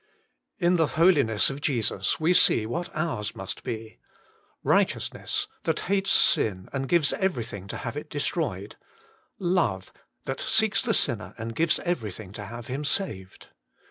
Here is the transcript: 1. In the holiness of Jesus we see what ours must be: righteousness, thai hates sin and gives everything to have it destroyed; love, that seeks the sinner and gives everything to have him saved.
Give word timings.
1. 0.57 0.65
In 0.67 0.75
the 0.77 0.87
holiness 0.97 1.51
of 1.51 1.61
Jesus 1.61 2.19
we 2.19 2.33
see 2.33 2.65
what 2.65 2.89
ours 2.95 3.35
must 3.35 3.63
be: 3.63 3.99
righteousness, 4.63 5.47
thai 5.63 5.79
hates 5.79 6.09
sin 6.09 6.67
and 6.73 6.89
gives 6.89 7.13
everything 7.13 7.67
to 7.67 7.77
have 7.77 7.95
it 7.95 8.09
destroyed; 8.09 8.77
love, 9.37 9.93
that 10.25 10.41
seeks 10.41 10.81
the 10.81 10.95
sinner 10.95 11.35
and 11.37 11.55
gives 11.55 11.77
everything 11.81 12.31
to 12.31 12.45
have 12.47 12.65
him 12.65 12.83
saved. 12.83 13.49